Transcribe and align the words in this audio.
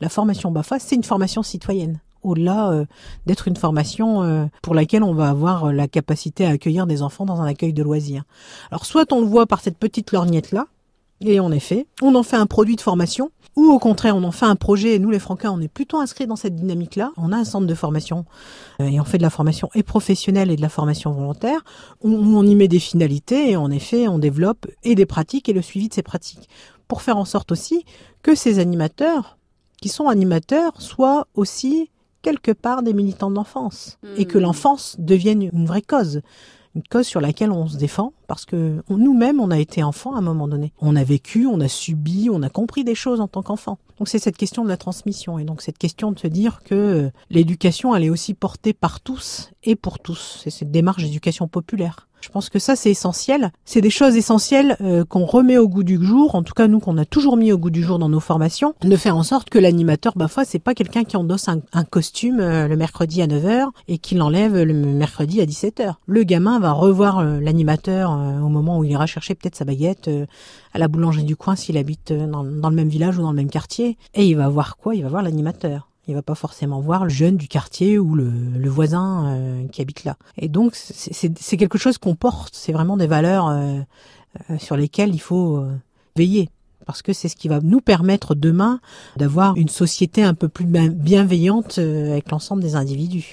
La 0.00 0.08
formation 0.08 0.50
BAFA, 0.50 0.78
c'est 0.80 0.96
une 0.96 1.04
formation 1.04 1.42
citoyenne 1.42 2.00
au-delà 2.24 2.70
euh, 2.70 2.86
d'être 3.26 3.48
une 3.48 3.56
formation 3.56 4.22
euh, 4.22 4.46
pour 4.62 4.74
laquelle 4.74 5.02
on 5.02 5.14
va 5.14 5.28
avoir 5.28 5.72
la 5.72 5.86
capacité 5.86 6.46
à 6.46 6.50
accueillir 6.50 6.86
des 6.86 7.02
enfants 7.02 7.26
dans 7.26 7.40
un 7.40 7.46
accueil 7.46 7.72
de 7.72 7.82
loisirs. 7.82 8.24
Alors 8.70 8.86
soit 8.86 9.12
on 9.12 9.20
le 9.20 9.26
voit 9.26 9.46
par 9.46 9.60
cette 9.60 9.76
petite 9.76 10.10
lorgnette-là, 10.10 10.66
et 11.20 11.38
en 11.38 11.52
effet, 11.52 11.86
on 12.02 12.14
en 12.16 12.22
fait 12.22 12.36
un 12.36 12.46
produit 12.46 12.76
de 12.76 12.80
formation, 12.80 13.30
ou 13.56 13.70
au 13.70 13.78
contraire, 13.78 14.16
on 14.16 14.24
en 14.24 14.32
fait 14.32 14.46
un 14.46 14.56
projet, 14.56 14.94
et 14.94 14.98
nous 14.98 15.10
les 15.10 15.18
Francains, 15.18 15.52
on 15.52 15.60
est 15.60 15.68
plutôt 15.68 15.98
inscrits 15.98 16.26
dans 16.26 16.36
cette 16.36 16.56
dynamique-là. 16.56 17.12
On 17.16 17.30
a 17.30 17.36
un 17.36 17.44
centre 17.44 17.66
de 17.66 17.74
formation, 17.74 18.24
euh, 18.80 18.86
et 18.86 19.00
on 19.00 19.04
fait 19.04 19.18
de 19.18 19.22
la 19.22 19.30
formation 19.30 19.70
et 19.74 19.82
professionnelle 19.82 20.50
et 20.50 20.56
de 20.56 20.62
la 20.62 20.68
formation 20.68 21.12
volontaire, 21.12 21.64
où 22.02 22.10
on 22.10 22.44
y 22.44 22.54
met 22.56 22.68
des 22.68 22.80
finalités, 22.80 23.52
et 23.52 23.56
en 23.56 23.70
effet, 23.70 24.08
on 24.08 24.18
développe 24.18 24.66
et 24.82 24.94
des 24.94 25.06
pratiques 25.06 25.48
et 25.48 25.52
le 25.52 25.62
suivi 25.62 25.88
de 25.88 25.94
ces 25.94 26.02
pratiques, 26.02 26.48
pour 26.88 27.00
faire 27.00 27.16
en 27.16 27.24
sorte 27.24 27.52
aussi 27.52 27.84
que 28.22 28.34
ces 28.34 28.58
animateurs, 28.58 29.38
qui 29.84 29.90
sont 29.90 30.08
animateurs, 30.08 30.80
soient 30.80 31.26
aussi 31.34 31.90
quelque 32.22 32.52
part 32.52 32.82
des 32.82 32.94
militants 32.94 33.30
d'enfance, 33.30 33.98
et 34.16 34.24
que 34.24 34.38
hmm. 34.38 34.40
l'enfance 34.40 34.96
devienne 34.98 35.42
une 35.42 35.66
vraie 35.66 35.82
cause 35.82 36.22
une 36.74 36.82
cause 36.82 37.06
sur 37.06 37.20
laquelle 37.20 37.52
on 37.52 37.68
se 37.68 37.76
défend 37.76 38.14
parce 38.26 38.46
que 38.46 38.82
nous-mêmes, 38.88 39.38
on 39.38 39.52
a 39.52 39.60
été 39.60 39.84
enfant 39.84 40.16
à 40.16 40.18
un 40.18 40.22
moment 40.22 40.48
donné. 40.48 40.72
On 40.80 40.96
a 40.96 41.04
vécu, 41.04 41.46
on 41.46 41.60
a 41.60 41.68
subi, 41.68 42.30
on 42.32 42.42
a 42.42 42.48
compris 42.48 42.82
des 42.82 42.96
choses 42.96 43.20
en 43.20 43.28
tant 43.28 43.42
qu'enfant. 43.42 43.78
Donc 43.98 44.08
c'est 44.08 44.18
cette 44.18 44.36
question 44.36 44.64
de 44.64 44.68
la 44.68 44.76
transmission 44.76 45.38
et 45.38 45.44
donc 45.44 45.62
cette 45.62 45.78
question 45.78 46.10
de 46.10 46.18
se 46.18 46.26
dire 46.26 46.62
que 46.64 47.12
l'éducation, 47.30 47.94
elle 47.94 48.02
est 48.02 48.10
aussi 48.10 48.34
portée 48.34 48.72
par 48.72 49.00
tous 49.00 49.52
et 49.62 49.76
pour 49.76 50.00
tous. 50.00 50.40
C'est 50.42 50.50
cette 50.50 50.72
démarche 50.72 51.04
d'éducation 51.04 51.46
populaire. 51.46 52.08
Je 52.24 52.30
pense 52.30 52.48
que 52.48 52.58
ça, 52.58 52.74
c'est 52.74 52.90
essentiel. 52.90 53.52
C'est 53.66 53.82
des 53.82 53.90
choses 53.90 54.16
essentielles 54.16 54.78
euh, 54.80 55.04
qu'on 55.04 55.26
remet 55.26 55.58
au 55.58 55.68
goût 55.68 55.82
du 55.84 56.02
jour, 56.02 56.34
en 56.34 56.42
tout 56.42 56.54
cas 56.54 56.68
nous 56.68 56.80
qu'on 56.80 56.96
a 56.96 57.04
toujours 57.04 57.36
mis 57.36 57.52
au 57.52 57.58
goût 57.58 57.68
du 57.68 57.82
jour 57.82 57.98
dans 57.98 58.08
nos 58.08 58.18
formations, 58.18 58.72
de 58.80 58.96
faire 58.96 59.14
en 59.14 59.22
sorte 59.22 59.50
que 59.50 59.58
l'animateur, 59.58 60.14
bah, 60.16 60.26
fois, 60.26 60.46
c'est 60.46 60.58
pas 60.58 60.72
quelqu'un 60.72 61.04
qui 61.04 61.18
endosse 61.18 61.48
un, 61.48 61.60
costume 61.84 62.40
euh, 62.40 62.66
le 62.66 62.76
mercredi 62.78 63.20
à 63.20 63.26
9h 63.26 63.66
et 63.88 63.98
qui 63.98 64.14
l'enlève 64.14 64.56
le 64.56 64.72
mercredi 64.72 65.42
à 65.42 65.44
17h. 65.44 65.96
Le 66.06 66.22
gamin 66.22 66.60
va 66.60 66.72
revoir 66.72 67.18
euh, 67.18 67.40
l'animateur 67.40 68.12
au 68.12 68.48
moment 68.48 68.78
où 68.78 68.84
il 68.84 68.92
ira 68.92 69.04
chercher 69.04 69.34
peut-être 69.34 69.56
sa 69.56 69.66
baguette 69.66 70.08
à 70.72 70.78
la 70.78 70.88
boulangerie 70.88 71.24
du 71.24 71.36
coin 71.36 71.56
s'il 71.56 71.76
habite 71.76 72.10
dans 72.10 72.42
le 72.42 72.74
même 72.74 72.88
village 72.88 73.18
ou 73.18 73.22
dans 73.22 73.32
le 73.32 73.36
même 73.36 73.50
quartier. 73.50 73.98
Et 74.14 74.26
il 74.26 74.36
va 74.36 74.48
voir 74.48 74.78
quoi? 74.78 74.94
Il 74.94 75.02
va 75.02 75.10
voir 75.10 75.22
l'animateur. 75.22 75.88
Il 76.06 76.14
va 76.14 76.22
pas 76.22 76.34
forcément 76.34 76.80
voir 76.80 77.04
le 77.04 77.10
jeune 77.10 77.36
du 77.36 77.48
quartier 77.48 77.98
ou 77.98 78.14
le, 78.14 78.68
voisin 78.68 79.26
euh, 79.26 79.68
qui 79.68 79.80
habite 79.80 80.04
là. 80.04 80.16
Et 80.36 80.48
donc 80.48 80.74
c'est 80.74 81.56
quelque 81.56 81.78
chose 81.78 81.98
qu'on 81.98 82.14
porte. 82.14 82.54
C'est 82.54 82.72
vraiment 82.72 82.96
des 82.96 83.06
valeurs 83.06 83.48
euh, 83.48 83.80
euh, 84.50 84.58
sur 84.58 84.76
lesquelles 84.76 85.14
il 85.14 85.20
faut 85.20 85.66
veiller 86.16 86.50
parce 86.86 87.00
que 87.00 87.14
c'est 87.14 87.28
ce 87.28 87.36
qui 87.36 87.48
va 87.48 87.60
nous 87.60 87.80
permettre 87.80 88.34
demain 88.34 88.80
d'avoir 89.16 89.56
une 89.56 89.70
société 89.70 90.22
un 90.22 90.34
peu 90.34 90.48
plus 90.48 90.66
bienveillante 90.66 91.78
avec 91.78 92.30
l'ensemble 92.30 92.62
des 92.62 92.76
individus. 92.76 93.32